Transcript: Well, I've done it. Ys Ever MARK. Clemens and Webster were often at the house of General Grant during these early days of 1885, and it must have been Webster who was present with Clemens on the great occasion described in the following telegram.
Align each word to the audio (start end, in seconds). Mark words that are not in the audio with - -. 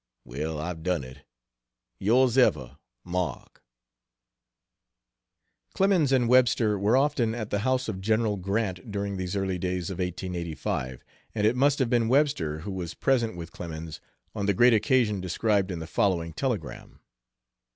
Well, 0.25 0.57
I've 0.57 0.81
done 0.81 1.03
it. 1.03 1.25
Ys 2.01 2.35
Ever 2.35 2.79
MARK. 3.03 3.61
Clemens 5.75 6.11
and 6.11 6.27
Webster 6.27 6.79
were 6.79 6.97
often 6.97 7.35
at 7.35 7.51
the 7.51 7.59
house 7.59 7.87
of 7.87 8.01
General 8.01 8.35
Grant 8.35 8.89
during 8.91 9.17
these 9.17 9.35
early 9.35 9.59
days 9.59 9.91
of 9.91 9.99
1885, 9.99 11.03
and 11.35 11.45
it 11.45 11.55
must 11.55 11.77
have 11.77 11.91
been 11.91 12.07
Webster 12.09 12.61
who 12.61 12.71
was 12.71 12.95
present 12.95 13.35
with 13.35 13.51
Clemens 13.51 14.01
on 14.33 14.47
the 14.47 14.55
great 14.55 14.73
occasion 14.73 15.21
described 15.21 15.69
in 15.69 15.77
the 15.77 15.85
following 15.85 16.33
telegram. 16.33 16.99